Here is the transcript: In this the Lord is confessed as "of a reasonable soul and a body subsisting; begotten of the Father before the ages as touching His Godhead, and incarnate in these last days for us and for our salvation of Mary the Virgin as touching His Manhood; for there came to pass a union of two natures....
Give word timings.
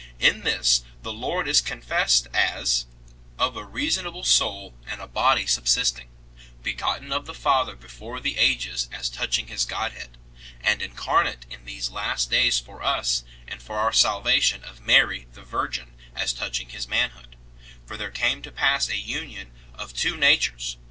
In 0.17 0.41
this 0.41 0.81
the 1.03 1.13
Lord 1.13 1.47
is 1.47 1.61
confessed 1.61 2.25
as 2.33 2.87
"of 3.37 3.55
a 3.55 3.63
reasonable 3.63 4.23
soul 4.23 4.73
and 4.87 4.99
a 4.99 5.05
body 5.05 5.45
subsisting; 5.45 6.09
begotten 6.63 7.11
of 7.11 7.27
the 7.27 7.35
Father 7.35 7.75
before 7.75 8.19
the 8.19 8.39
ages 8.39 8.89
as 8.91 9.11
touching 9.11 9.45
His 9.45 9.63
Godhead, 9.63 10.17
and 10.63 10.81
incarnate 10.81 11.45
in 11.51 11.65
these 11.65 11.91
last 11.91 12.31
days 12.31 12.59
for 12.59 12.81
us 12.81 13.23
and 13.47 13.61
for 13.61 13.77
our 13.77 13.93
salvation 13.93 14.63
of 14.63 14.81
Mary 14.81 15.27
the 15.33 15.43
Virgin 15.43 15.93
as 16.15 16.33
touching 16.33 16.69
His 16.69 16.87
Manhood; 16.87 17.35
for 17.85 17.95
there 17.95 18.09
came 18.09 18.41
to 18.41 18.51
pass 18.51 18.89
a 18.89 18.97
union 18.97 19.51
of 19.75 19.93
two 19.93 20.17
natures.... 20.17 20.77